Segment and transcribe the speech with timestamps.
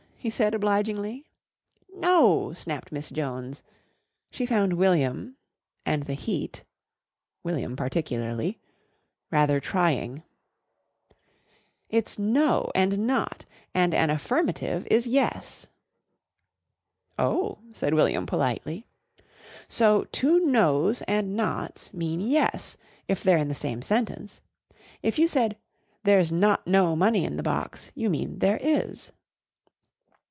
[0.23, 1.25] he said obligingly.
[1.95, 3.63] "No," snapped Miss Jones.
[4.29, 5.35] She found William
[5.83, 6.63] and the heat
[7.43, 8.59] (William particularly)
[9.31, 10.21] rather trying.
[11.89, 15.69] "It's 'no' and 'not.' And an affirmative is 'yes.'"
[17.17, 18.85] "Oh," said William politely.
[19.67, 22.77] "So two 'nos' and 'nots' mean 'yes,'
[23.07, 24.39] if they're in the same sentence.
[25.01, 25.57] If you said
[26.03, 29.11] 'There's not no money in the box' you mean there is."